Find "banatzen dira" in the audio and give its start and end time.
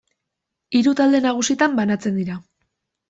1.81-2.39